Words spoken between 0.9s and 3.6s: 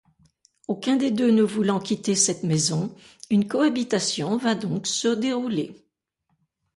des deux ne voulant quitter cette maison, une